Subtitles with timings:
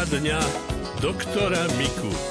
[0.00, 0.40] Poradňa
[1.04, 2.29] doktora Miku.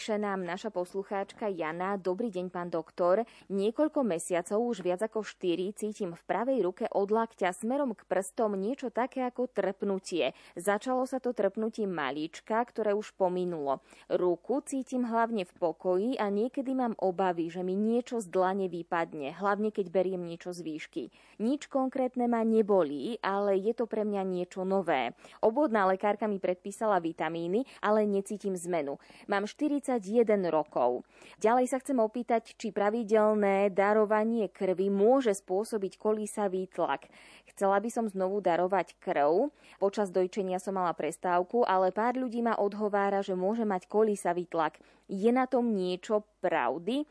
[0.00, 2.00] Píše nám naša poslucháčka Jana.
[2.00, 3.28] Dobrý deň, pán doktor.
[3.52, 8.56] Niekoľko mesiacov, už viac ako 4, cítim v pravej ruke od lakťa smerom k prstom
[8.56, 10.32] niečo také ako trpnutie.
[10.56, 13.84] Začalo sa to trpnutím malíčka, ktoré už pominulo.
[14.08, 19.36] Ruku cítim hlavne v pokoji a niekedy mám obavy, že mi niečo z dlane vypadne,
[19.36, 21.12] hlavne keď beriem niečo z výšky.
[21.44, 25.12] Nič konkrétne ma nebolí, ale je to pre mňa niečo nové.
[25.44, 28.96] Obvodná lekárka mi predpísala vitamíny, ale necítim zmenu.
[29.28, 31.02] Mám 4 41 rokov.
[31.42, 37.10] Ďalej sa chcem opýtať, či pravidelné darovanie krvi môže spôsobiť kolísavý tlak.
[37.50, 39.50] Chcela by som znovu darovať krv.
[39.82, 44.78] Počas dojčenia som mala prestávku, ale pár ľudí ma odhovára, že môže mať kolísavý tlak.
[45.10, 47.02] Je na tom niečo pravdy?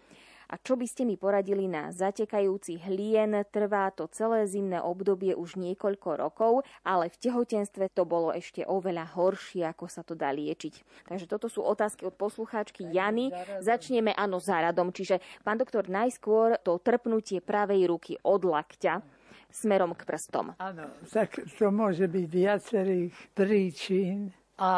[0.50, 3.38] A čo by ste mi poradili na zatekajúci hlien?
[3.54, 9.14] Trvá to celé zimné obdobie už niekoľko rokov, ale v tehotenstve to bolo ešte oveľa
[9.14, 11.06] horšie, ako sa to dá liečiť.
[11.06, 13.30] Takže toto sú otázky od poslucháčky Jany.
[13.62, 19.06] Začneme áno záradom, čiže pán doktor, najskôr to trpnutie pravej ruky od lakťa
[19.54, 20.58] smerom k prstom.
[20.58, 24.72] Áno, tak to môže byť viacerých príčin a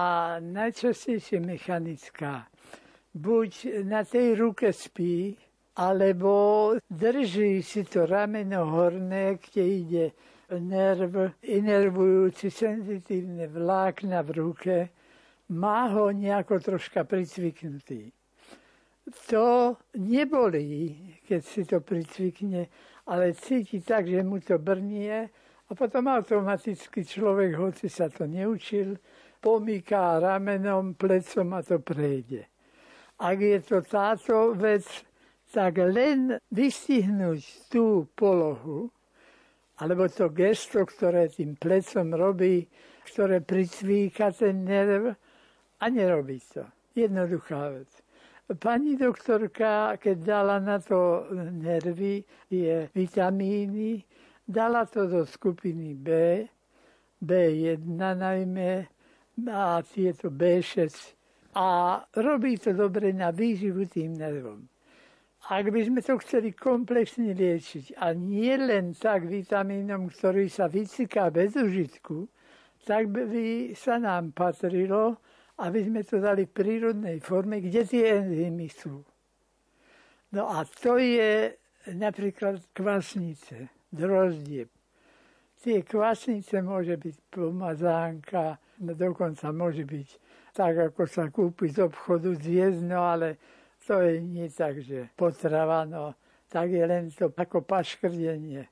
[0.44, 2.52] najčastejšie mechanická.
[3.12, 5.36] Buď na tej ruke spí,
[5.76, 10.06] alebo drží si to rameno horné, kde ide
[10.60, 14.76] nerv, inervujúci senzitívne vlákna v ruke,
[15.52, 18.12] má ho nejako troška pricviknutý.
[19.32, 22.68] To nebolí, keď si to pricvikne,
[23.08, 25.30] ale cíti tak, že mu to brnie
[25.68, 29.00] a potom automaticky človek, hoci sa to neučil,
[29.42, 32.46] pomýká ramenom, plecom a to prejde.
[33.20, 34.86] Ak je to táto vec,
[35.52, 38.88] tak len vystihnúť tú polohu,
[39.84, 42.66] alebo to gesto, ktoré tým plecom robí,
[43.12, 45.12] ktoré pricvíka ten nerv
[45.78, 46.64] a nerobí to.
[46.96, 47.92] Jednoduchá vec.
[48.52, 52.20] Pani doktorka, keď dala na to nervy,
[52.52, 54.04] je vitamíny,
[54.44, 56.10] dala to do skupiny B,
[57.24, 58.92] B1 najmä,
[59.48, 61.16] a tieto B6
[61.56, 64.71] a robí to dobre na výživu tým nervom.
[65.50, 71.34] Ak by sme to chceli komplexne liečiť a nie len tak vitamínom, ktorý sa vyciká
[71.34, 72.30] bez užitku,
[72.86, 75.18] tak by sa nám patrilo,
[75.62, 79.02] aby sme to dali v prírodnej forme, kde tie enzymy sú.
[80.32, 81.58] No a to je
[81.98, 84.70] napríklad kvasnice, drozdie.
[85.62, 90.10] Tie kvasnice môže byť pomazánka, dokonca môže byť
[90.58, 93.38] tak, ako sa kúpi z obchodu zviezno, ale
[93.92, 96.16] to je nie tak, že potrava, no,
[96.48, 98.64] tak je len to ako paškrdenie.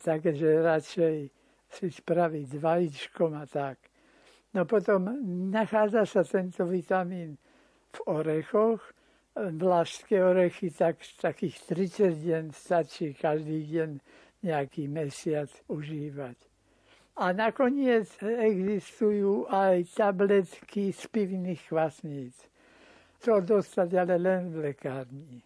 [0.00, 1.16] Takže radšej
[1.68, 3.76] si spraviť s vajíčkom a tak.
[4.56, 5.04] No potom
[5.52, 7.36] nachádza sa tento vitamín
[7.92, 8.80] v orechoch.
[9.36, 13.90] Vlašské orechy tak takých 30 deň stačí každý deň
[14.48, 16.40] nejaký mesiac užívať.
[17.20, 22.47] A nakoniec existujú aj tabletky z pivných kvasníc
[23.24, 25.42] to dostať ale len v lekárni.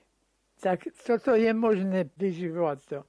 [0.63, 3.01] Tak toto je možné vyživovať to.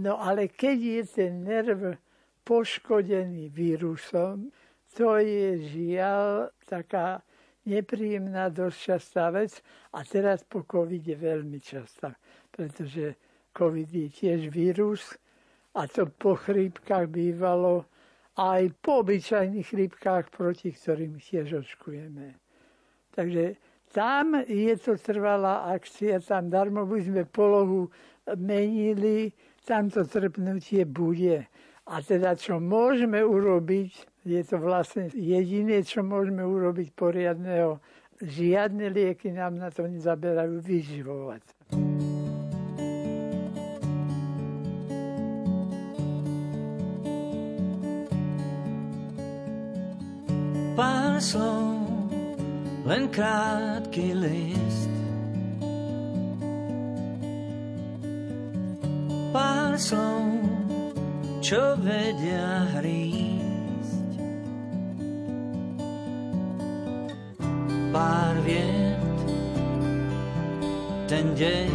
[0.00, 2.00] No ale keď je ten nerv
[2.44, 4.48] poškodený vírusom,
[4.96, 7.20] to je žiaľ taká
[7.68, 9.60] nepríjemná dosť častá vec
[9.92, 12.16] a teraz po COVID je veľmi častá,
[12.50, 13.14] pretože
[13.52, 15.14] COVID je tiež vírus
[15.76, 17.84] a to po chrípkach bývalo
[18.40, 22.40] aj po obyčajných chrípkach, proti ktorým tiež očkujeme.
[23.12, 23.60] Takže
[23.92, 27.90] tam je to trvalá akcia, tam darmo sme polohu
[28.38, 29.34] menili,
[29.66, 31.46] tam to trpnutie bude.
[31.90, 33.90] A teda čo môžeme urobiť,
[34.22, 37.82] je to vlastne jediné, čo môžeme urobiť poriadného,
[38.22, 41.42] žiadne lieky nám na to nezaberajú vyživovať.
[50.78, 51.69] Pár slov
[52.90, 54.90] len krátky list.
[59.30, 60.26] Pár slov,
[61.38, 64.10] čo vedia hrísť.
[67.94, 69.18] Pár viet,
[71.06, 71.70] ten dej.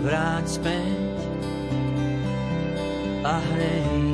[0.00, 1.12] Vráť späť
[3.20, 4.07] a hrej.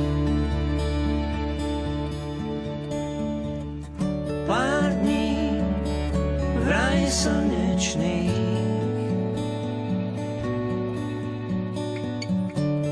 [7.25, 8.37] slnečných.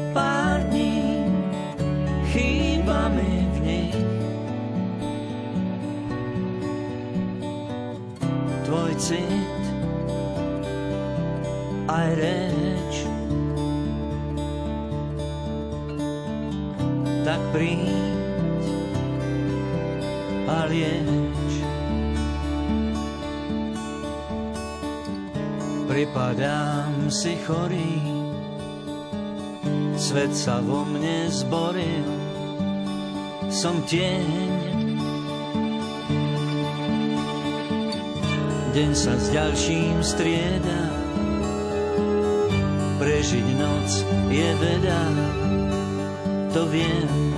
[0.09, 1.29] Pár dní
[2.33, 3.97] chýba v nich.
[8.65, 9.61] Tvoj cit
[11.85, 12.93] aj reč.
[17.21, 17.85] Tak príď
[20.49, 21.62] a lieč.
[25.93, 28.01] Pripadám si chorý,
[29.93, 32.09] svet sa vo mne zboril,
[33.53, 34.25] som tieň
[38.73, 40.81] deň sa s ďalším strieda.
[42.97, 43.89] Prežiť noc
[44.33, 45.03] je veda,
[46.57, 47.32] to viem.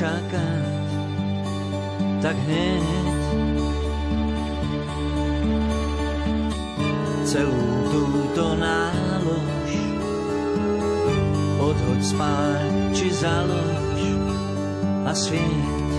[0.00, 0.64] Čakať,
[2.24, 2.84] tak hneď
[7.28, 9.72] celú túto nálož
[11.60, 14.00] odhoď spáť či založ
[15.04, 15.92] a svieť.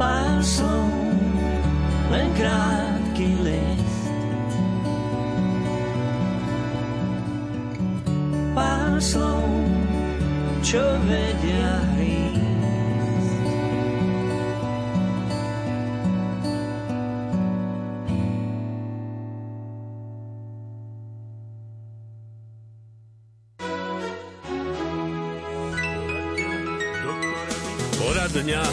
[0.00, 0.92] Pár slov,
[2.08, 3.83] len krátky list,
[9.00, 9.44] slov,
[10.64, 11.84] čo vedia
[28.34, 28.64] Poradňa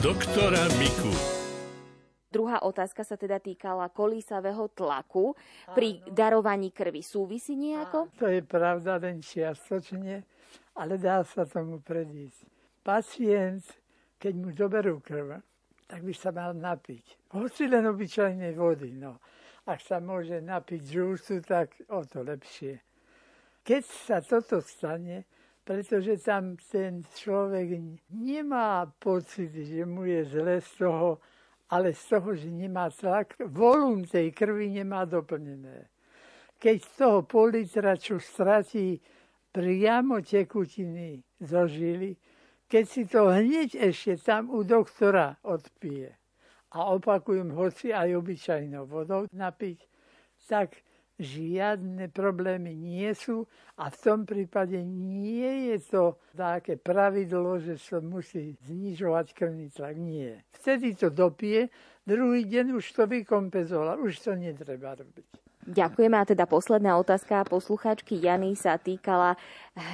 [0.00, 1.41] doktora Miku.
[2.72, 5.36] Otázka sa teda týkala kolísavého tlaku
[5.76, 7.04] pri darovaní krvi.
[7.04, 8.08] Súvisí nejako?
[8.16, 10.24] To je pravda len čiastočne,
[10.80, 12.48] ale dá sa tomu predísť.
[12.80, 13.60] Pacient,
[14.16, 15.36] keď mu zoberú krv,
[15.84, 17.28] tak by sa mal napiť.
[17.36, 18.96] Hoci len obyčajnej vody.
[18.96, 19.20] No.
[19.68, 22.80] Ak sa môže napiť žúsu, tak o to lepšie.
[23.60, 25.28] Keď sa toto stane,
[25.62, 27.78] pretože tam ten človek
[28.10, 31.20] nemá pocit, že mu je zle z toho,
[31.72, 35.88] ale z toho, že nemá tlak, volum tej krvi nemá doplnené.
[36.60, 39.00] Keď z toho pol litra, čo stratí
[39.48, 42.12] priamo tekutiny zo žily,
[42.68, 46.12] keď si to hneď ešte tam u doktora odpije
[46.76, 49.80] a opakujem, hoci aj obyčajnou vodou napiť,
[50.48, 50.76] tak
[51.20, 53.44] žiadne problémy nie sú
[53.76, 59.96] a v tom prípade nie je to také pravidlo, že sa musí znižovať krvný tlak.
[59.96, 60.44] Nie.
[60.56, 61.68] Vtedy to dopije,
[62.06, 65.42] druhý deň už to vykompenzoval, už to netreba robiť.
[65.62, 66.18] Ďakujeme.
[66.18, 69.38] A teda posledná otázka poslucháčky Jany sa týkala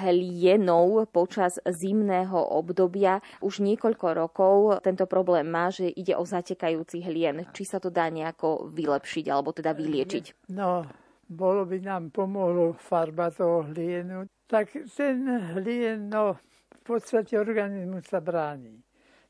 [0.01, 3.21] hlienov počas zimného obdobia.
[3.45, 7.45] Už niekoľko rokov tento problém má, že ide o zatekajúci hlien.
[7.53, 10.49] Či sa to dá nejako vylepšiť alebo teda vyliečiť?
[10.57, 10.89] No,
[11.29, 16.41] bolo by nám pomohlo farba toho hlienu, tak ten hlien, no,
[16.73, 18.81] v podstate organizmus sa bráni.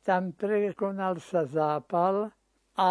[0.06, 2.30] Tam prekonal sa zápal
[2.78, 2.90] a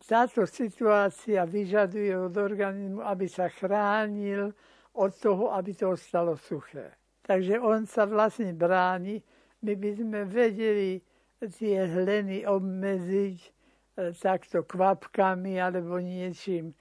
[0.00, 4.56] táto situácia vyžaduje od organizmu, aby sa chránil
[4.96, 6.96] od toho, aby to ostalo suché.
[7.20, 9.20] Takže on sa vlastne bráni.
[9.60, 11.04] My by sme vedeli
[11.44, 13.50] tie hleny obmedziť e,
[14.16, 16.72] takto kvapkami alebo niečím,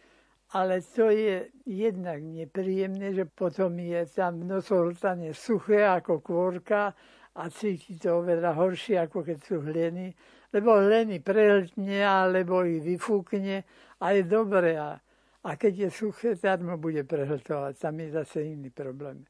[0.49, 6.93] ale to je jednak nepríjemné, že potom je tam nosohltanie suché ako kôrka
[7.37, 10.09] a cíti to oveľa horšie, ako keď sú hleny.
[10.49, 13.61] Lebo hleny prehltne alebo ich vyfúkne
[14.01, 14.73] a je dobré.
[14.81, 14.97] A,
[15.45, 17.73] a keď je suché, darmo bude prehltovať.
[17.77, 19.29] Tam je zase iný problém.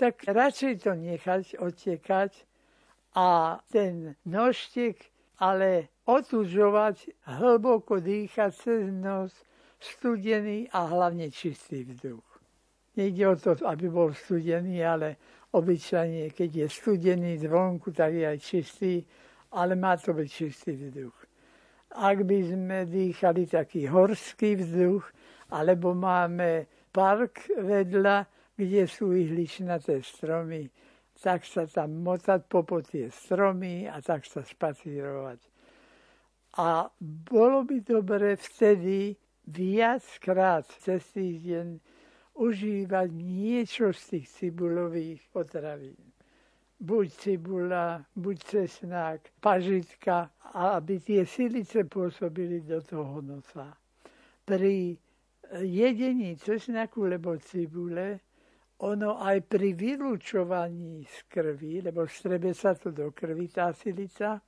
[0.00, 2.32] Tak radšej to nechať odtekať
[3.12, 9.30] a ten nožtek ale otužovať, hlboko dýchať cez nos,
[9.78, 12.26] studený a hlavne čistý vzduch.
[12.98, 15.16] Nejde o to, aby bol studený, ale
[15.54, 19.06] obyčajne, keď je studený zvonku, tak je aj čistý,
[19.54, 21.16] ale má to byť čistý vzduch.
[21.94, 25.08] Ak by sme dýchali taký horský vzduch,
[25.48, 30.68] alebo máme park vedľa, kde sú ihličnaté stromy,
[31.18, 35.38] tak sa tam motať popod tie stromy a tak sa spacírovať.
[36.58, 39.14] A bolo by dobre vtedy
[39.48, 41.80] viackrát cez týždeň
[42.36, 45.98] užívať niečo z tých cibulových potravín.
[46.78, 53.74] Buď cibula, buď cesnák, pažitka, aby tie silice pôsobili do toho nosa.
[54.46, 54.94] Pri
[55.58, 58.20] jedení cesnaku lebo cibule,
[58.78, 64.38] ono aj pri vylúčovaní z krvi, lebo strebe sa to do krvi, tá silica,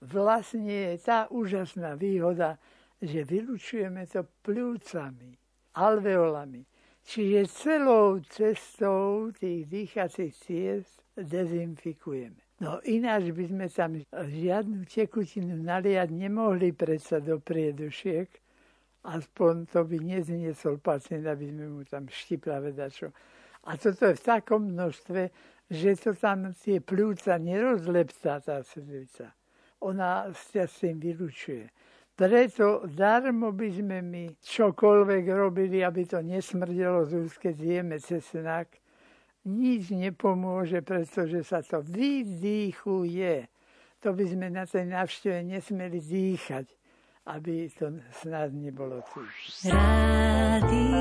[0.00, 2.56] vlastne je tá úžasná výhoda,
[3.02, 5.34] že vylučujeme to pľúcami,
[5.74, 6.62] alveolami.
[7.04, 12.40] Čiže celou cestou tých dýchacích ciest dezinfikujeme.
[12.64, 18.30] No ináč by sme tam žiadnu tekutinu naliať nemohli predsa do priedušiek,
[19.04, 23.12] aspoň to by nezniesol pacient, aby sme mu tam štipla vedačo.
[23.68, 25.22] A toto je v takom množstve,
[25.68, 29.32] že to tam tie plúca nerozleptá tá srdca.
[29.84, 31.68] Ona sa s tým vylučuje.
[32.14, 38.70] Preto darmo by sme my čokoľvek robili, aby to nesmrdelo z úzke zjeme cesnak.
[39.50, 43.50] Nič nepomôže, pretože sa to vydýchuje.
[44.06, 46.70] To by sme na tej návšteve nesmeli dýchať,
[47.34, 49.02] aby to s nás nebolo.
[49.66, 50.94] Rádio.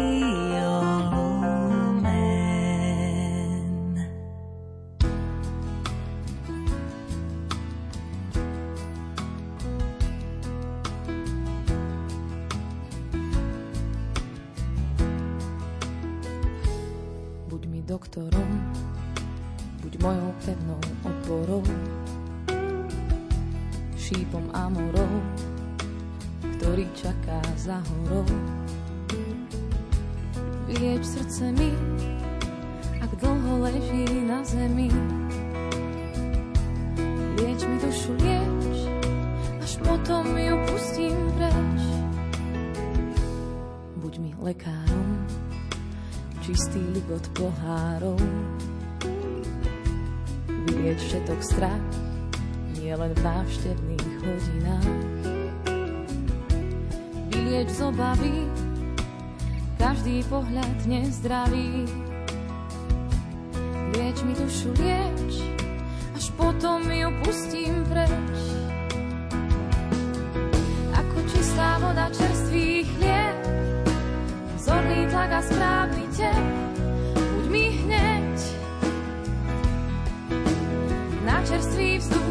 [34.34, 34.90] Na zemi.
[37.38, 38.90] Lieč mi dušu, lieč,
[39.62, 41.82] až potom ju pustím preč.
[44.02, 45.22] Buď mi lekárom,
[46.42, 48.18] čistý ligot pohárov.
[50.66, 51.86] Vylieť všetok strach,
[52.82, 54.94] nie len v návštevných hodinách.
[57.30, 58.50] Vylieč z obavy,
[59.78, 62.03] každý pohľad nezdravý.
[64.24, 65.44] Mi dušu, lieč,
[66.16, 68.40] až potom ju pustím preč.
[70.96, 73.40] Ako čistá voda čerstvých liek,
[74.64, 76.46] zorný tlak a správny tep,
[77.20, 78.36] buď mi hneď.
[81.28, 82.23] Na čerstvý vzduch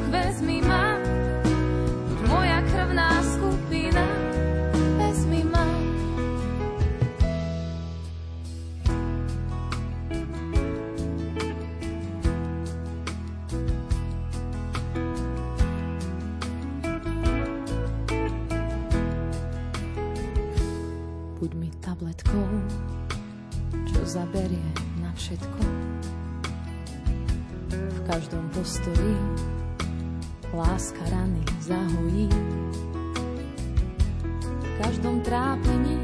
[30.52, 32.28] láska rany zahojí.
[34.60, 35.96] V každom trápení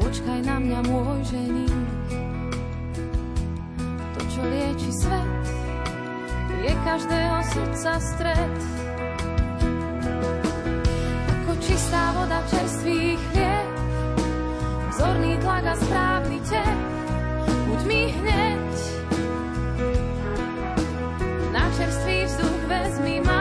[0.00, 2.08] počkaj na mňa môj ženík.
[4.16, 5.44] To, čo lieči svet,
[6.64, 8.56] je každého srdca stred.
[11.28, 13.68] Ako čistá voda čerstvých chlieb,
[14.96, 16.78] vzorný tlak a správny tep,
[17.68, 18.99] buď mi hneď.
[22.70, 23.39] Vzduch vezmi ma,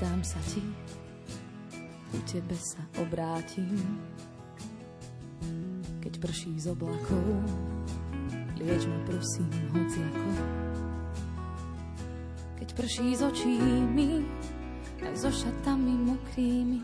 [0.00, 0.64] Odovzdám sa ti,
[2.08, 4.00] ku tebe sa obrátim,
[6.00, 7.20] keď prší z oblakov,
[8.56, 10.30] lieč ma prosím hociako.
[12.64, 13.60] Keď prší z očí
[13.92, 14.24] mi,
[15.04, 16.80] aj so šatami mokrými.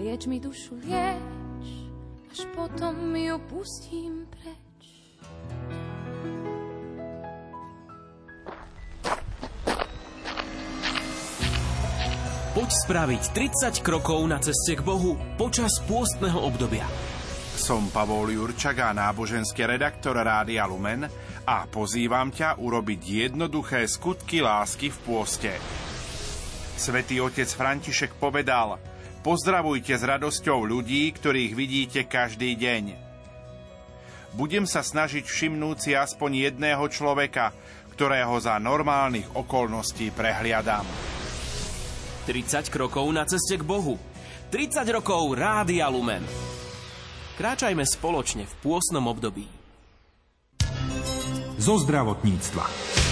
[0.00, 1.92] Lieč mi dušu, lieč,
[2.32, 4.24] až potom ju pustím
[12.54, 16.86] Poď spraviť 30 krokov na ceste k Bohu počas pôstneho obdobia.
[17.58, 21.02] Som Pavol Jurčak a náboženský redaktor Rádia Lumen
[21.50, 25.50] a pozývam ťa urobiť jednoduché skutky lásky v pôste.
[26.78, 28.78] Svetý otec František povedal,
[29.26, 32.84] pozdravujte s radosťou ľudí, ktorých vidíte každý deň.
[34.38, 37.50] Budem sa snažiť všimnúť si aspoň jedného človeka,
[37.98, 41.13] ktorého za normálnych okolností prehliadam.
[42.24, 44.00] 30 krokov na ceste k Bohu.
[44.48, 46.24] 30 rokov Rádia Lumen.
[47.36, 49.44] Kráčajme spoločne v pôsnom období.
[51.60, 53.03] Zo zdravotníctva.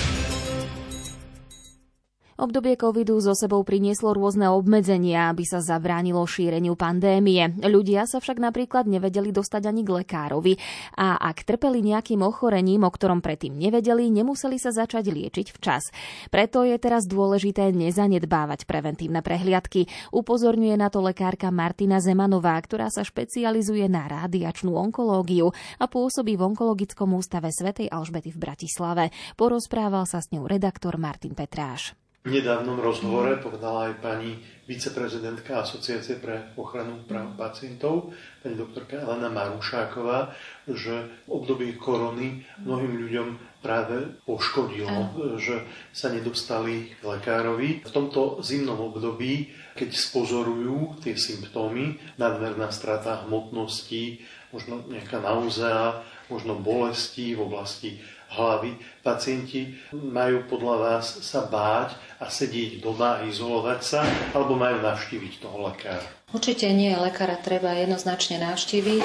[2.43, 7.55] Obdobie covidu so sebou prinieslo rôzne obmedzenia, aby sa zabránilo šíreniu pandémie.
[7.63, 10.59] Ľudia sa však napríklad nevedeli dostať ani k lekárovi
[10.99, 15.95] a ak trpeli nejakým ochorením, o ktorom predtým nevedeli, nemuseli sa začať liečiť včas.
[16.35, 19.87] Preto je teraz dôležité nezanedbávať preventívne prehliadky.
[20.11, 26.51] Upozorňuje na to lekárka Martina Zemanová, ktorá sa špecializuje na radiačnú onkológiu a pôsobí v
[26.51, 29.15] onkologickom ústave svätej Alžbety v Bratislave.
[29.39, 32.02] Porozprával sa s ňou redaktor Martin Petráš.
[32.23, 34.39] Nedávnom rozhovore povedala aj pani
[34.71, 40.31] viceprezidentka Asociácie pre ochranu práv pacientov, pani doktorka Elena Marušáková,
[40.71, 47.83] že v období korony mnohým ľuďom práve poškodilo, že sa nedostali k lekárovi.
[47.83, 54.23] V tomto zimnom období, keď spozorujú tie symptómy, nadmerná strata hmotnosti,
[54.55, 57.99] možno nejaká nauzea, možno bolesti v oblasti
[58.33, 58.77] hlavy.
[59.05, 64.01] Pacienti majú podľa vás sa báť a sedieť doma a izolovať sa,
[64.33, 66.07] alebo majú navštíviť toho lekára?
[66.33, 69.05] Určite nie, lekára treba jednoznačne navštíviť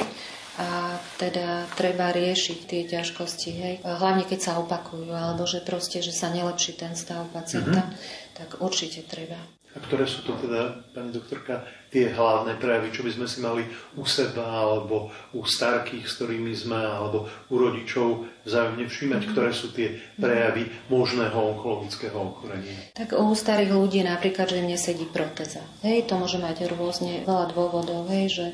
[0.58, 3.76] a teda treba riešiť tie ťažkosti, hej.
[3.86, 8.34] hlavne keď sa opakujú, alebo že proste, že sa nelepší ten stav pacienta, mm-hmm.
[8.34, 9.38] tak určite treba.
[9.76, 11.62] A ktoré sú to teda, pani doktorka,
[11.94, 13.64] tie hlavné prejavy, čo by sme si mali
[13.96, 19.34] u seba, alebo u starkých, s ktorými sme, alebo u rodičov vzájomne všímať, mm-hmm.
[19.38, 22.76] ktoré sú tie prejavy možného onkologického ochorenia?
[22.98, 25.64] Tak u starých ľudí napríklad, že im nesedí proteza.
[25.86, 28.46] Hej, to môže mať rôzne veľa dôvodov, hej, že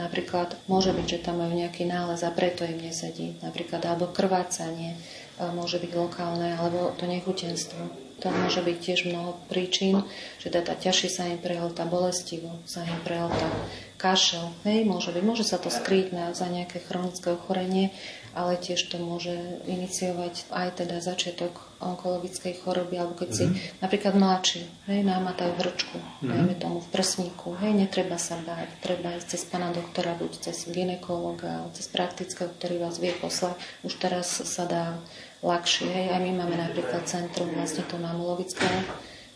[0.00, 3.36] napríklad môže byť, že tam majú nejaký nález a preto im nesedí.
[3.44, 4.96] Napríklad, alebo krvácanie
[5.52, 10.02] môže byť lokálne, alebo to nechutenstvo to môže byť tiež mnoho príčin,
[10.42, 13.46] že teda ťažšie sa im prehlta, bolestivo sa im prehlta,
[13.98, 15.24] kašel, hej, môže byť.
[15.26, 17.90] Môže sa to skrýť na, za nejaké chronické ochorenie,
[18.30, 19.34] ale tiež to môže
[19.66, 23.54] iniciovať aj teda začiatok onkologickej choroby, alebo keď mm-hmm.
[23.54, 23.82] si mhm.
[23.82, 26.30] napríklad mladší, hej, námatajú hrčku, mm-hmm.
[26.30, 30.70] dajme tomu v prsníku, hej, netreba sa báť, treba ísť cez pána doktora, buď cez
[30.70, 33.58] ginekologa, cez praktického, ktorý vás vie poslať.
[33.82, 34.84] Už teraz sa dá
[35.42, 35.88] ľahšie.
[35.88, 36.06] Hej.
[36.14, 38.66] Aj my máme napríklad centrum, vlastne to mamologické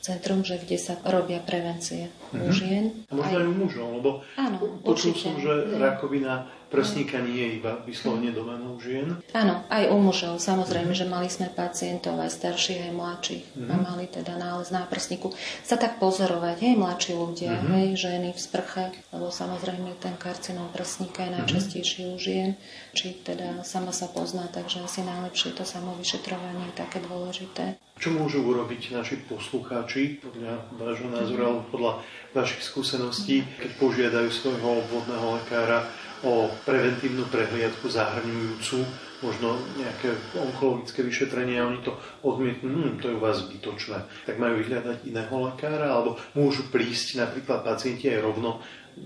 [0.03, 2.11] centrum, že kde sa robia prevencie.
[2.35, 2.85] U žien.
[3.09, 7.85] A možno aj u mužov, lebo Áno, počul som, že rakovina Prsníka nie je iba
[7.85, 9.21] vyslovene domenou žien?
[9.37, 10.41] Áno, aj u mužov.
[10.41, 13.45] Samozrejme, že mali sme pacientov aj starších, aj mladších.
[13.53, 13.69] Mm-hmm.
[13.69, 15.37] A mali teda nález na prsníku.
[15.69, 17.77] Sa tak pozorovať, aj mladší ľudia, mm-hmm.
[17.77, 21.37] hej, ženy v sprche, lebo samozrejme ten karcinom prsníka je mhm.
[21.45, 22.17] najčastejší mm-hmm.
[22.17, 22.51] u žien.
[22.97, 27.77] Či teda sama sa pozná, takže asi najlepšie to samovyšetrovanie je také dôležité.
[28.01, 31.93] Čo môžu urobiť naši poslucháči, podľa vášho názoru, alebo podľa
[32.33, 35.85] vašich skúseností, keď požiadajú svojho obvodného lekára
[36.23, 38.87] o preventívnu prehliadku zahrňujúcu
[39.23, 41.95] možno nejaké onkologické vyšetrenie a oni to
[42.27, 44.03] odmietnú, hm, to je u vás zbytočné.
[44.27, 48.59] Tak majú vyhľadať iného lekára alebo môžu prísť napríklad pacienti aj rovno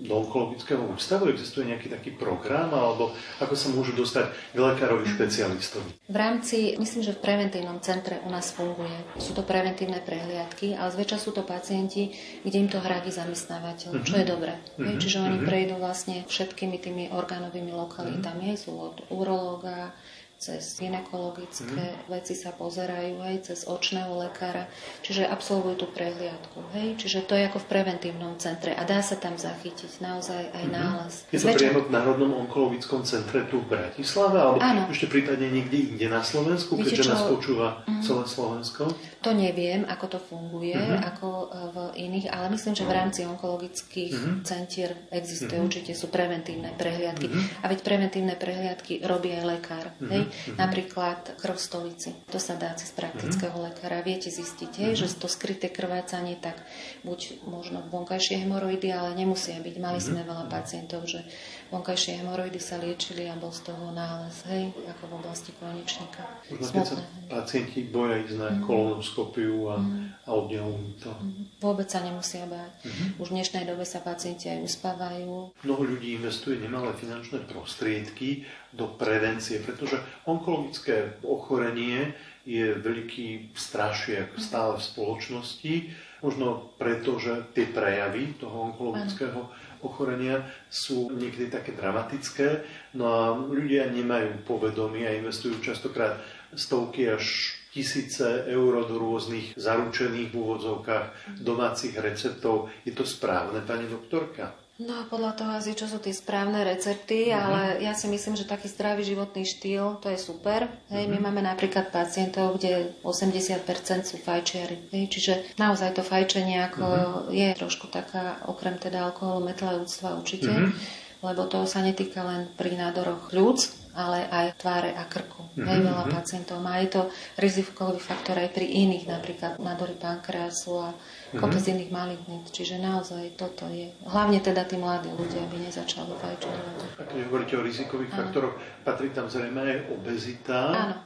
[0.07, 1.31] onkologického ústavu?
[1.31, 5.90] Existuje nejaký taký program, alebo ako sa môžu dostať k lekárovi špecialistovi?
[6.07, 8.94] V rámci, myslím, že v preventívnom centre u nás funguje.
[9.18, 12.14] Sú to preventívne prehliadky, ale zväčša sú to pacienti,
[12.46, 14.07] kde im to hradí zamestnávateľ, uh-huh.
[14.07, 14.55] čo je dobré.
[14.77, 14.96] Uh-huh.
[14.99, 15.49] Čiže oni uh-huh.
[15.49, 18.55] prejdú vlastne všetkými tými orgánovými lokalitami.
[18.55, 18.62] Uh-huh.
[18.62, 19.94] Sú od urológa,
[20.37, 22.12] cez ginekologické mm.
[22.12, 24.68] veci sa pozerajú, hej, cez očného lekára,
[25.01, 29.16] čiže absolvujú tú prehliadku, hej, čiže to je ako v preventívnom centre a dá sa
[29.16, 30.77] tam zachytiť naozaj aj mm-hmm.
[30.77, 31.14] nález.
[31.33, 31.59] Je to Zväčša...
[31.59, 34.85] priamo v Národnom onkologickom centre tu v Bratislave, alebo Áno.
[34.92, 37.11] ešte prípadne niekde inde na Slovensku, Viete, keďže čo...
[37.16, 38.03] nás počúva mm.
[38.05, 38.83] celé Slovensko?
[39.25, 41.03] To neviem, ako to funguje, mm-hmm.
[41.03, 44.37] ako e, v iných, ale myslím, že v rámci onkologických mm-hmm.
[44.44, 45.66] centier existuje, mm-hmm.
[45.66, 47.27] určite sú preventívne prehliadky.
[47.27, 47.64] Mm-hmm.
[47.64, 50.11] A veď preventívne prehliadky robí aj lekár, mm-hmm.
[50.12, 50.59] hej, Mm-hmm.
[50.59, 52.12] Napríklad krv stolici.
[52.35, 53.67] To sa dá cez praktického mm-hmm.
[53.73, 54.05] lekára.
[54.05, 55.09] Viete zistiť, hej, mm-hmm.
[55.09, 56.59] že to skryté krvácanie, tak
[57.07, 59.75] buď možno vonkajšie hemoroidy, ale nemusia byť.
[59.79, 60.09] Mali mm-hmm.
[60.12, 61.23] sme veľa pacientov, že
[61.71, 66.23] vonkajšie hemoroidy sa liečili a bol z toho nález, hej, ako v oblasti konečníka.
[66.51, 68.63] Možno keď sa pacienti boja ísť na mm.
[68.65, 70.07] kolonoskopiu a, mm.
[70.25, 71.11] a oddelujú to.
[71.11, 71.45] Mm.
[71.59, 72.73] Vôbec sa nemusia báť.
[72.87, 73.09] Mm-hmm.
[73.19, 75.31] Už v dnešnej dobe sa pacienti aj uspávajú.
[75.67, 79.99] Mnoho ľudí investuje nemalé finančné prostriedky do prevencie, pretože
[80.29, 82.15] onkologické ochorenie
[82.47, 85.75] je veľký strašiak stále v spoločnosti,
[86.23, 89.51] možno preto, že tie prejavy toho onkologického
[89.85, 92.65] ochorenia sú niekedy také dramatické,
[92.97, 96.21] no a ľudia nemajú povedomie a investujú častokrát
[96.55, 102.73] stovky až tisíce eur do rôznych zaručených v úvodzovkách domácich receptov.
[102.89, 104.66] Je to správne, pani doktorka?
[104.77, 107.41] No podľa toho asi, čo sú tie správne recepty, mm-hmm.
[107.41, 110.69] ale ja si myslím, že taký zdravý životný štýl, to je super.
[110.93, 111.12] Hej, mm-hmm.
[111.17, 113.65] My máme napríklad pacientov, kde 80%
[114.05, 114.93] sú fajčiari.
[114.93, 117.33] Hej, čiže naozaj to fajčenie ako mm-hmm.
[117.33, 121.25] je trošku taká, okrem teda alkoholu, metlajúctva určite, mm-hmm.
[121.25, 125.49] lebo to sa netýka len pri nádoroch ľudz, ale aj tváre a krku.
[125.57, 125.65] Mm-hmm.
[125.65, 126.13] Hej, veľa mhm.
[126.13, 126.77] pacientov má.
[126.85, 127.03] Je to
[127.41, 130.89] rizikový faktor aj pri iných, napríklad nádory pankreasu a
[131.33, 131.75] kopec mm-hmm.
[131.81, 132.45] iných malignít.
[132.53, 133.89] Čiže naozaj toto je.
[134.05, 136.53] Hlavne teda tí mladí ľudia, aby nezačali fajčiť.
[137.01, 138.19] A keď hovoríte o rizikových Áno.
[138.21, 138.55] faktoroch,
[138.85, 140.59] patrí tam zrejme aj obezita.
[140.77, 140.97] Áno.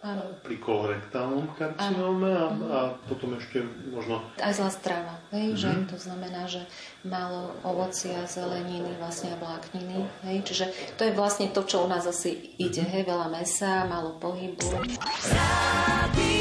[0.00, 0.32] Áno.
[0.40, 3.60] pri kolorektálnom karcinóme a, a potom ešte
[3.92, 4.24] možno...
[4.40, 5.60] Aj zlá strava, hej, mm-hmm.
[5.60, 6.64] že to znamená, že
[7.04, 10.64] málo ovocia, zeleniny, vlastne vlákniny, hej, čiže
[10.96, 14.88] to je vlastne to, čo u nás asi ide, hej, veľa mesa, málo pohybu.
[15.28, 16.39] Radio.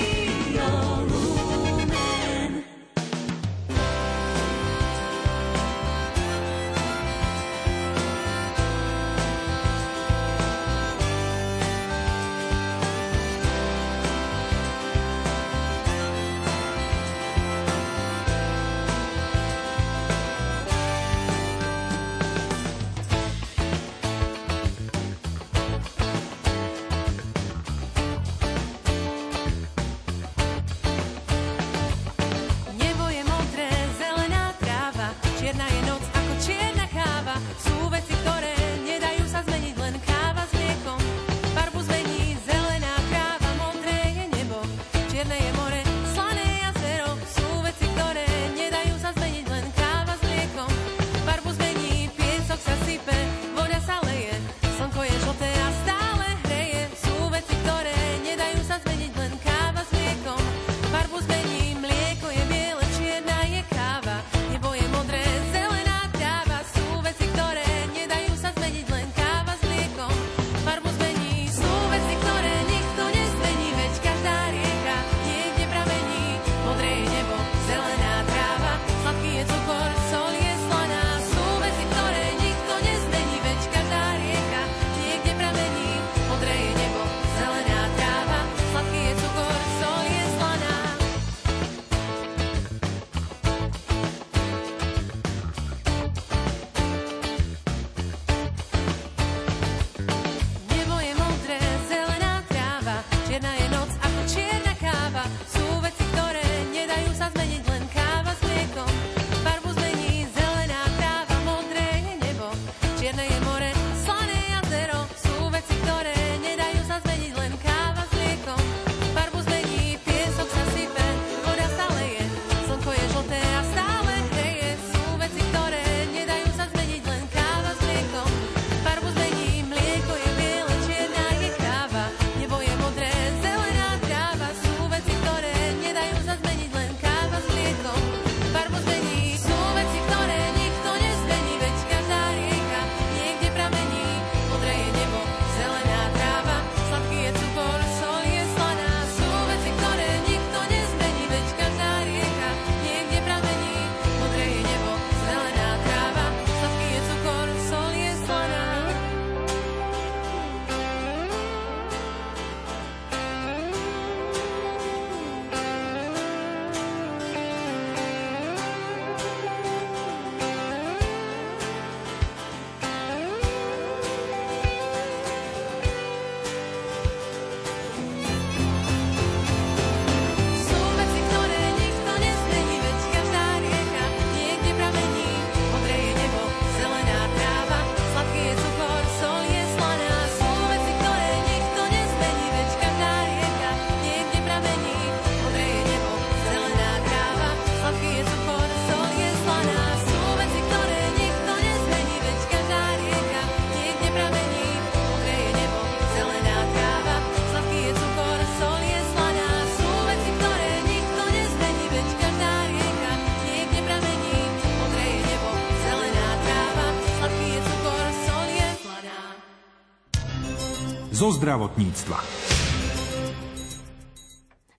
[221.32, 222.18] Zdravotníctva.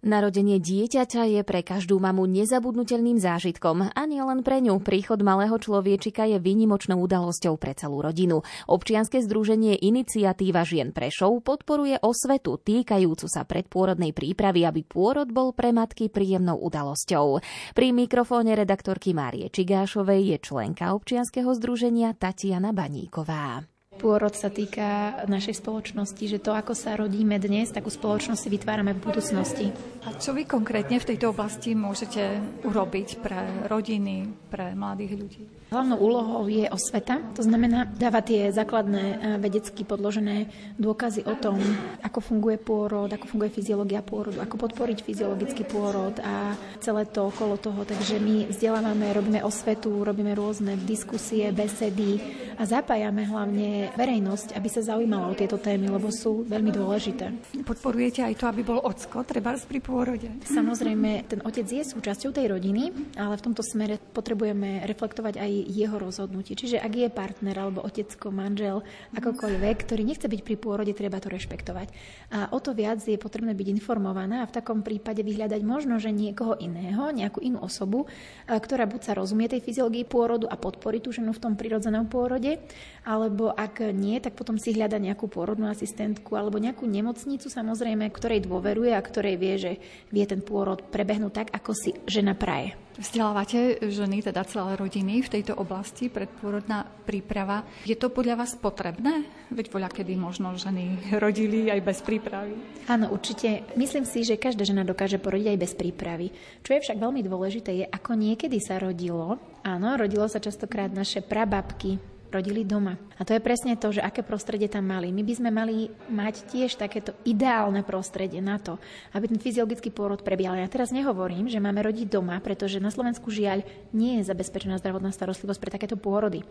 [0.01, 4.81] Narodenie dieťaťa je pre každú mamu nezabudnutelným zážitkom a nie len pre ňu.
[4.81, 8.41] Príchod malého človečika je výnimočnou udalosťou pre celú rodinu.
[8.65, 15.69] Občianske združenie Iniciatíva žien Prešov podporuje osvetu týkajúcu sa predpôrodnej prípravy, aby pôrod bol pre
[15.69, 17.45] matky príjemnou udalosťou.
[17.77, 23.69] Pri mikrofóne redaktorky Márie Čigášovej je členka občianskeho združenia Tatiana Baníková.
[23.99, 28.95] Pôrod sa týka našej spoločnosti, že to, ako sa rodíme dnes, takú spoločnosť si vytvárame
[28.95, 29.67] v budúcnosti.
[30.07, 32.39] A čo vy konkrétne v tejto oblasti môžete
[32.71, 35.43] urobiť pre rodiny, pre mladých ľudí?
[35.71, 40.51] Hlavnou úlohou je osveta, to znamená dávať tie základné e, vedecky podložené
[40.83, 41.63] dôkazy o tom,
[42.03, 47.55] ako funguje pôrod, ako funguje fyziológia pôrodu, ako podporiť fyziologický pôrod a celé to okolo
[47.55, 47.87] toho.
[47.87, 52.19] Takže my vzdelávame, robíme osvetu, robíme rôzne diskusie, besedy
[52.59, 57.31] a zapájame hlavne verejnosť, aby sa zaujímala o tieto témy, lebo sú veľmi dôležité.
[57.63, 60.29] Podporujete aj to, aby bol ocko, treba pri pôrode?
[60.51, 66.01] Samozrejme, ten otec je súčasťou tej rodiny, ale v tomto smere potrebujeme reflektovať aj jeho
[66.01, 66.57] rozhodnutie.
[66.57, 68.81] Čiže ak je partner alebo otecko, manžel,
[69.13, 71.89] akokoľvek, ktorý nechce byť pri pôrode, treba to rešpektovať.
[72.33, 76.15] A o to viac je potrebné byť informovaná a v takom prípade vyhľadať možno, že
[76.15, 78.09] niekoho iného, nejakú inú osobu,
[78.47, 82.59] ktorá buď sa rozumie tej fyziológii pôrodu a podporí tú ženu v tom prirodzenom pôrode,
[83.05, 88.45] alebo ak nie, tak potom si hľada nejakú pôrodnú asistentku alebo nejakú nemocnicu samozrejme, ktorej
[88.45, 89.73] dôveruje a ktorej vie, že
[90.09, 92.77] vie ten pôrod prebehnúť tak, ako si žena praje.
[92.99, 97.63] Vzdelávate ženy, teda celé rodiny v tejto oblasti, predpôrodná príprava.
[97.87, 99.31] Je to podľa vás potrebné?
[99.55, 102.59] Veď voľa kedy možno ženy rodili aj bez prípravy.
[102.91, 103.63] Áno, určite.
[103.79, 106.27] Myslím si, že každá žena dokáže porodiť aj bez prípravy.
[106.67, 109.39] Čo je však veľmi dôležité, je, ako niekedy sa rodilo.
[109.63, 112.95] Áno, rodilo sa častokrát naše prababky, rodili doma.
[113.19, 115.11] A to je presne to, že aké prostredie tam mali.
[115.11, 118.79] My by sme mali mať tiež takéto ideálne prostredie na to,
[119.13, 120.57] aby ten fyziologický pôrod prebiehal.
[120.57, 125.11] Ja teraz nehovorím, že máme rodiť doma, pretože na Slovensku žiaľ nie je zabezpečená zdravotná
[125.11, 126.47] starostlivosť pre takéto pôrody.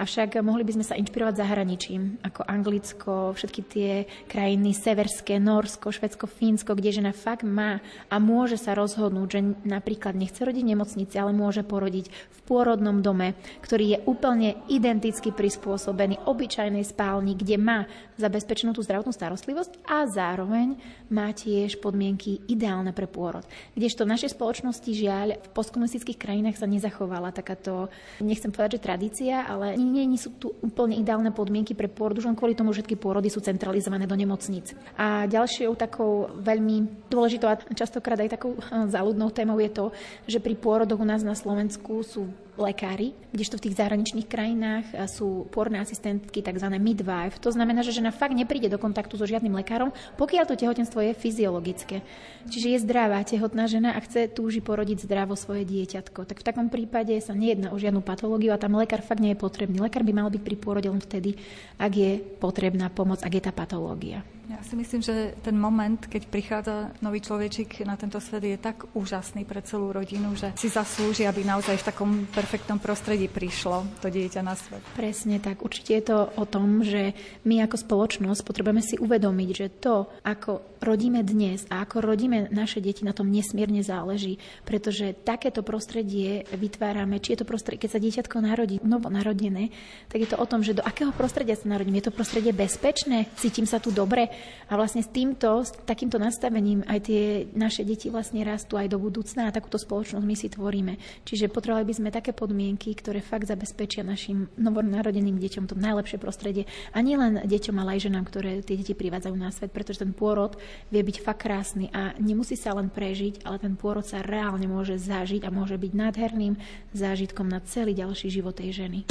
[0.00, 3.90] Avšak mohli by sme sa inšpirovať zahraničím, ako Anglicko, všetky tie
[4.26, 10.16] krajiny severské, Norsko, Švedsko, Fínsko, kde žena fakt má a môže sa rozhodnúť, že napríklad
[10.16, 15.34] nechce rodiť v nemocnici, ale môže porodiť v pôrodnom dome, ktorý je úplne identický špecificky
[15.34, 17.90] prispôsobený obyčajnej spálni, kde má
[18.22, 20.78] zabezpečenú tú zdravotnú starostlivosť a zároveň
[21.10, 23.42] má tiež podmienky ideálne pre pôrod.
[23.74, 27.90] Kdežto v našej spoločnosti žiaľ v postkomunistických krajinách sa nezachovala takáto,
[28.22, 32.30] nechcem povedať, že tradícia, ale nie, nie sú tu úplne ideálne podmienky pre pôrod, už
[32.30, 34.78] len kvôli tomu všetky pôrody sú centralizované do nemocníc.
[34.94, 39.90] A ďalšou takou veľmi dôležitou a častokrát aj takou hm, záľudnou témou je to,
[40.30, 45.46] že pri pôrodoch u nás na Slovensku sú lekári, kdežto v tých zahraničných krajinách sú
[45.48, 46.68] pôrne asistentky, tzv.
[46.76, 47.38] midwife.
[47.40, 51.12] To znamená, že žena fakt nepríde do kontaktu so žiadnym lekárom, pokiaľ to tehotenstvo je
[51.14, 52.02] fyziologické.
[52.50, 56.26] Čiže je zdravá tehotná žena a chce túži porodiť zdravo svoje dieťatko.
[56.26, 59.38] Tak v takom prípade sa nejedná o žiadnu patológiu a tam lekár fakt nie je
[59.38, 59.78] potrebný.
[59.78, 61.38] Lekár by mal byť pri pôrode len vtedy,
[61.78, 64.26] ak je potrebná pomoc, ak je tá patológia.
[64.48, 68.88] Ja si myslím, že ten moment, keď prichádza nový človečik na tento svet, je tak
[68.96, 72.47] úžasný pre celú rodinu, že si zaslúži, aby naozaj v takom perfektnom
[72.80, 74.80] prostredí prišlo to dieťa na svet.
[74.96, 75.60] Presne tak.
[75.60, 77.12] Určite je to o tom, že
[77.44, 82.78] my ako spoločnosť potrebujeme si uvedomiť, že to, ako rodíme dnes a ako rodíme naše
[82.78, 88.02] deti, na tom nesmierne záleží, pretože takéto prostredie vytvárame, či je to prostredie, keď sa
[88.02, 89.74] dieťatko narodí, novonarodené,
[90.06, 91.98] tak je to o tom, že do akého prostredia sa narodím.
[91.98, 94.30] Je to prostredie bezpečné, cítim sa tu dobre,
[94.68, 97.22] a vlastne s týmto, s takýmto nastavením aj tie
[97.56, 100.94] naše deti vlastne rastú aj do budúcna a takúto spoločnosť my si tvoríme.
[101.26, 106.70] Čiže potrebovali by sme také podmienky, ktoré fakt zabezpečia našim novonarodeným deťom to najlepšie prostredie.
[106.94, 110.14] A nie len deťom, ale aj ženám, ktoré tie deti privádzajú na svet, pretože ten
[110.14, 110.54] pôrod
[110.94, 114.94] vie byť fakt krásny a nemusí sa len prežiť, ale ten pôrod sa reálne môže
[114.94, 116.54] zažiť a môže byť nádherným
[116.94, 119.02] zážitkom na celý ďalší život tej ženy.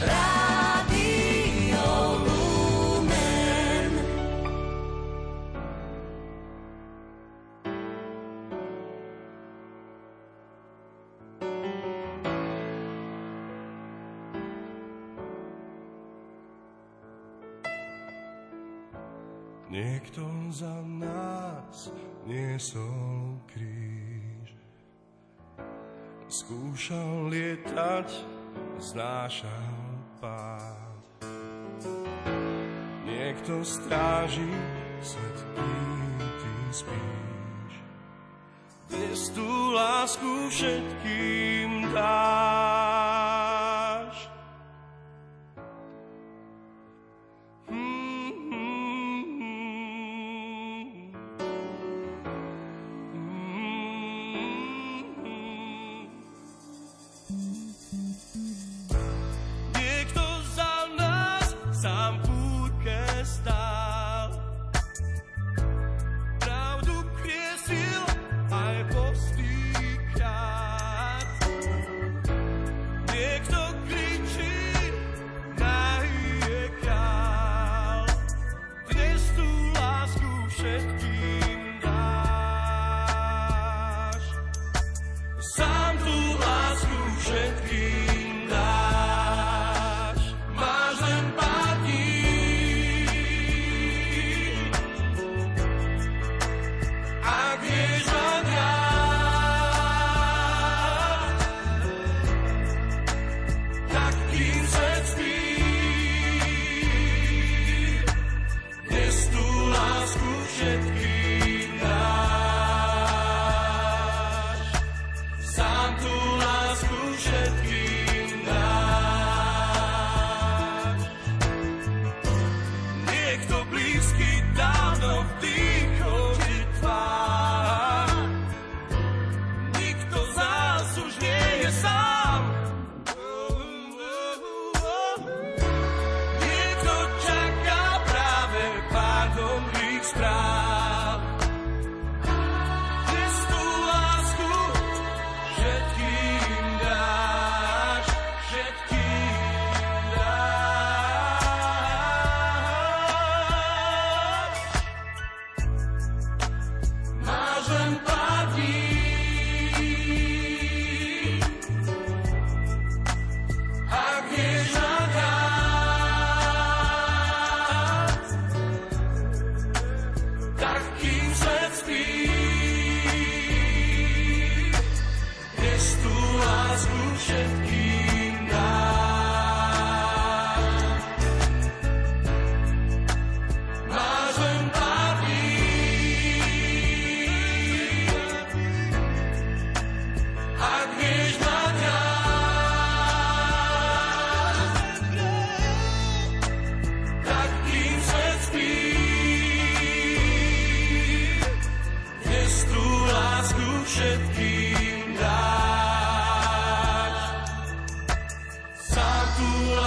[0.00, 1.06] Rádio.
[20.56, 21.92] Za nás
[22.24, 24.56] niesol kríž.
[26.32, 28.08] Skúšal lietať,
[28.80, 29.76] znášal
[30.16, 31.28] pád.
[33.04, 34.48] Niekto stráži
[35.04, 37.72] svet, kým ty spíš.
[38.88, 42.85] Dnes tú lásku všetkým dáš.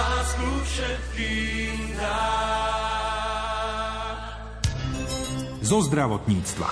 [0.00, 2.80] Lásku všetkým dáš.
[5.60, 6.68] Zo zdravotníctva.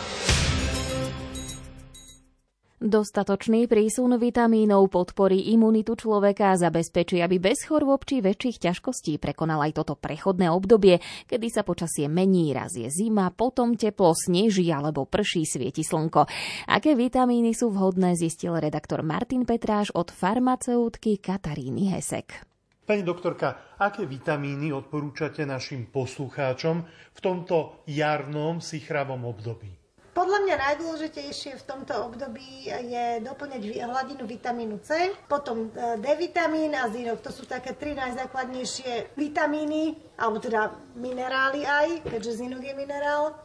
[2.79, 9.67] Dostatočný prísun vitamínov podporí imunitu človeka a zabezpečí, aby bez chorôb či väčších ťažkostí prekonal
[9.67, 15.11] aj toto prechodné obdobie, kedy sa počasie mení, raz je zima, potom teplo, sneží alebo
[15.11, 16.31] prší, svieti slnko.
[16.71, 22.47] Aké vitamíny sú vhodné, zistil redaktor Martin Petráš od farmaceutky Kataríny Hesek.
[22.89, 29.69] Pani doktorka, aké vitamíny odporúčate našim poslucháčom v tomto jarnom sichravom období?
[30.17, 36.73] Podľa mňa najdôležitejšie v tomto období je doplňať hladinu vitamínu C, potom e, D vitamín
[36.73, 37.21] a zinok.
[37.21, 43.37] To sú také tri najzákladnejšie vitamíny, alebo teda minerály aj, keďže zinok je minerál.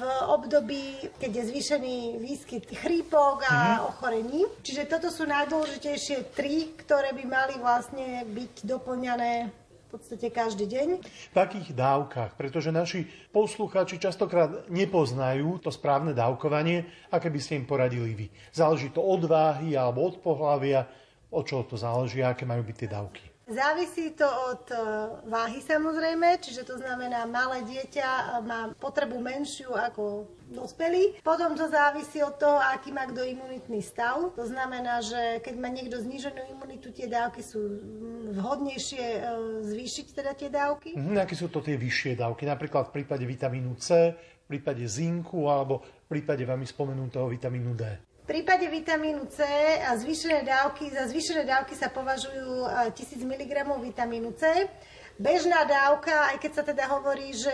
[0.00, 4.48] V období, keď je zvýšený výskyt chrípok a ochorení.
[4.64, 10.88] Čiže toto sú najdôležitejšie tri, ktoré by mali vlastne byť doplňané v podstate každý deň.
[11.04, 12.32] V akých dávkach?
[12.40, 18.26] Pretože naši poslucháči častokrát nepoznajú to správne dávkovanie, aké by ste im poradili vy.
[18.56, 20.88] Záleží to od váhy alebo od pohlavia,
[21.28, 23.29] od čoho to záleží, aké majú byť tie dávky.
[23.50, 24.78] Závisí to od e,
[25.26, 31.18] váhy samozrejme, čiže to znamená, malé dieťa e, má potrebu menšiu ako dospelý.
[31.26, 34.30] Potom to závisí od toho, aký má kto imunitný stav.
[34.38, 39.20] To znamená, že keď má niekto zníženú imunitu, tie dávky sú mm, vhodnejšie e,
[39.66, 40.94] zvýšiť teda tie dávky.
[40.94, 42.46] Mhm, aké sú to tie vyššie dávky?
[42.46, 47.82] Napríklad v prípade vitamínu C, v prípade zinku alebo v prípade vami spomenutého vitamínu D.
[48.30, 49.42] Prípade vitamínu C
[49.82, 54.70] a zvýšené dávky, za zvýšené dávky sa považujú e, 1000 mg vitamínu C.
[55.18, 57.50] Bežná dávka, aj keď sa teda hovorí, že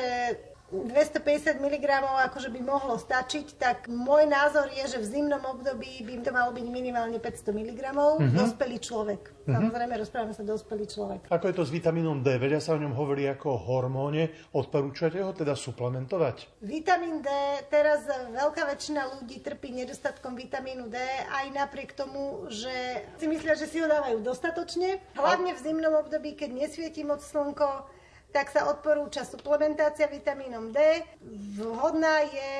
[0.75, 1.87] 250 mg
[2.27, 6.51] akože by mohlo stačiť, tak môj názor je, že v zimnom období by to malo
[6.51, 7.81] byť minimálne 500 mg.
[7.95, 8.35] Mhm.
[8.35, 9.23] Dospelý človek.
[9.47, 9.55] Mhm.
[9.55, 11.21] Samozrejme, rozprávame sa dospelý človek.
[11.31, 12.35] Ako je to s vitamínom D?
[12.35, 14.35] Vedia sa o ňom hovorí ako o hormóne.
[14.51, 16.59] Odporúčate ho teda suplementovať?
[16.67, 17.31] Vitamín D,
[17.71, 18.03] teraz
[18.35, 20.99] veľká väčšina ľudí trpí nedostatkom vitamínu D,
[21.31, 24.99] aj napriek tomu, že si myslia, že si ho dávajú dostatočne.
[25.15, 27.87] Hlavne v zimnom období, keď nesvieti moc slnko,
[28.37, 30.77] tak sa odporúča suplementácia vitamínom D.
[31.57, 32.53] Vhodná je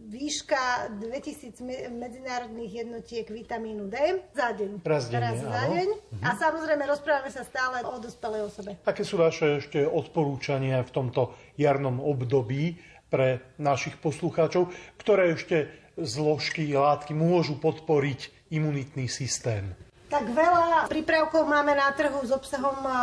[0.00, 4.80] výška 2000 me- medzinárodných jednotiek vitamínu D za deň.
[4.80, 5.76] Raz denne, Raz za áno.
[5.76, 5.88] deň.
[6.24, 8.80] A samozrejme rozprávame sa stále o dospelej osobe.
[8.88, 12.80] Aké sú vaše ešte odporúčania v tomto jarnom období
[13.12, 15.68] pre našich poslucháčov, ktoré ešte
[16.00, 19.76] zložky, látky môžu podporiť imunitný systém?
[20.10, 22.94] Tak veľa prípravkov máme na trhu s obsahom eh,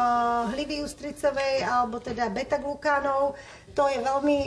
[0.52, 3.40] hlivy ústricovej alebo teda beta-glukánov.
[3.72, 4.38] To je veľmi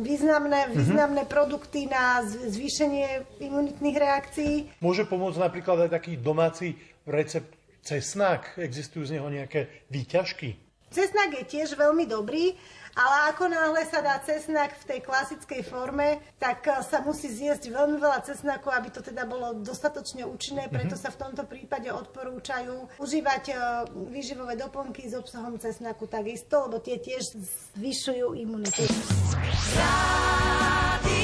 [0.00, 4.54] významné, významné produkty na zvýšenie imunitných reakcií.
[4.80, 7.52] Môže pomôcť napríklad aj taký domáci recept
[7.84, 8.56] cesnak?
[8.56, 10.65] Existujú z neho nejaké výťažky?
[10.86, 12.54] Cesnak je tiež veľmi dobrý,
[12.96, 17.68] ale ako náhle sa dá cesnak v tej klasickej forme, tak eh, sa musí zjesť
[17.68, 23.02] veľmi veľa cesnaku, aby to teda bolo dostatočne účinné, preto sa v tomto prípade odporúčajú
[23.02, 23.56] užívať eh,
[23.92, 27.36] výživové doplnky s obsahom cesnaku takisto, lebo tie tiež
[27.76, 28.86] zvyšujú imunitu.
[29.76, 31.20] Svegliati,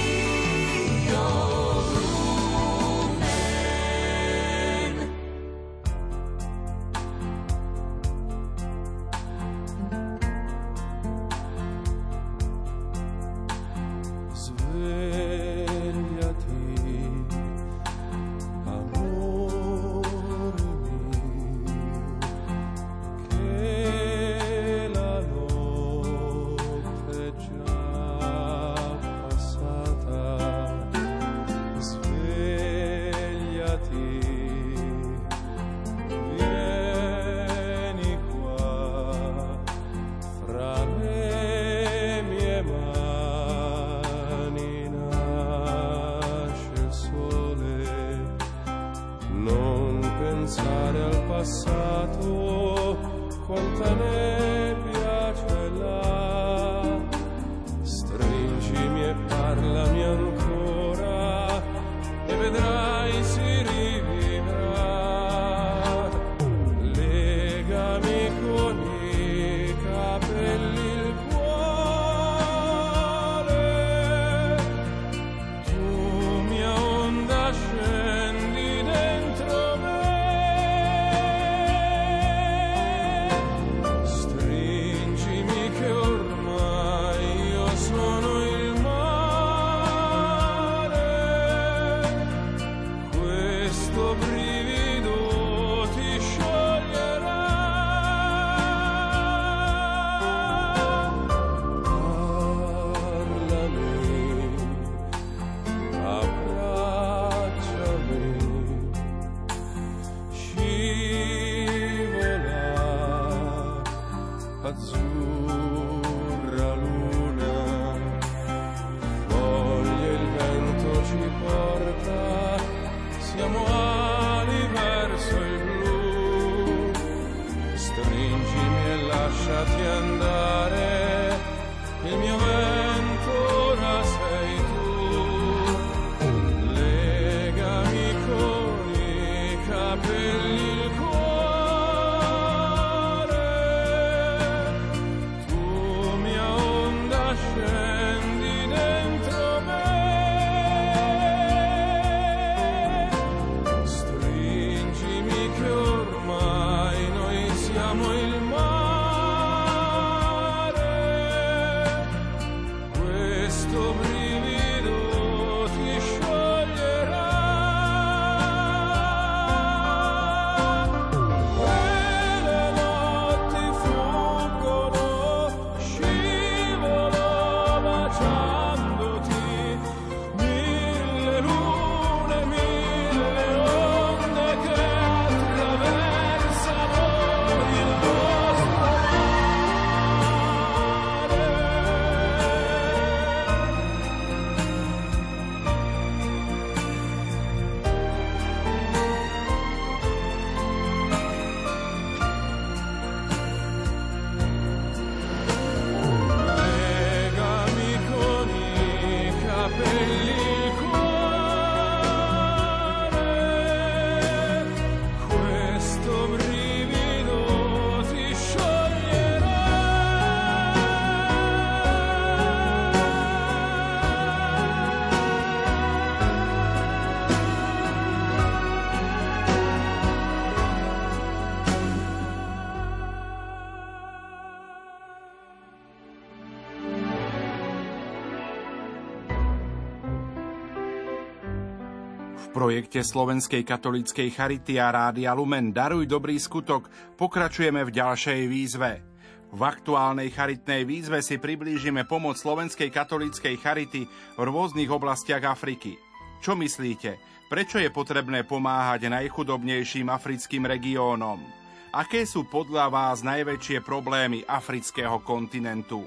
[242.62, 246.86] projekte Slovenskej katolíckej Charity a Rádia Lumen Daruj dobrý skutok
[247.18, 249.02] pokračujeme v ďalšej výzve.
[249.50, 254.06] V aktuálnej charitnej výzve si priblížime pomoc Slovenskej katolíckej Charity
[254.38, 255.98] v rôznych oblastiach Afriky.
[256.38, 257.18] Čo myslíte?
[257.50, 261.42] Prečo je potrebné pomáhať najchudobnejším africkým regiónom?
[261.90, 266.06] Aké sú podľa vás najväčšie problémy afrického kontinentu?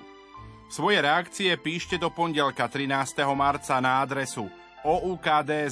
[0.71, 3.27] Svoje reakcie píšte do pondelka 13.
[3.35, 4.47] marca na adresu
[4.85, 5.65] oukd.lumen.sk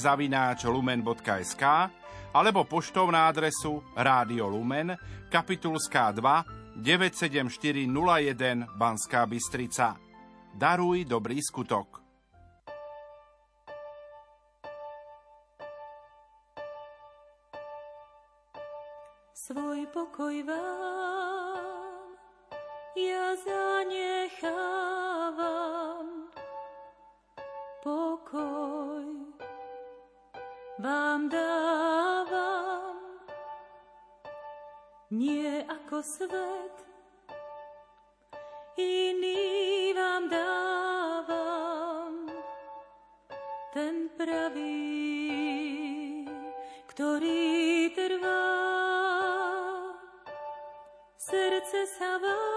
[2.34, 4.98] alebo poštou na adresu Rádio Lumen,
[5.30, 9.94] Kapitulská 2, 97401 Banská Bystrica.
[10.58, 12.02] Daruj dobrý skutok.
[19.44, 22.08] Svoj pokoj vám
[22.96, 24.74] ja zanechávam.
[27.84, 28.83] Pokoj
[30.84, 33.00] vám dávam.
[35.08, 36.76] Nie ako svet,
[38.76, 42.12] iný vám dávam.
[43.72, 45.08] Ten pravý,
[46.92, 48.44] ktorý trvá.
[51.16, 52.53] Srdce sa vám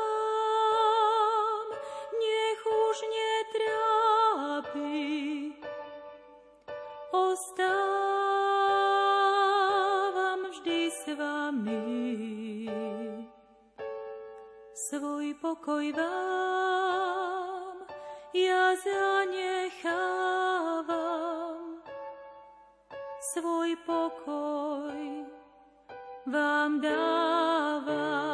[15.47, 17.75] pokoj vám
[18.35, 20.03] ja zanechávam.
[23.31, 25.23] Svoj pokoj
[26.27, 28.26] vám dávam.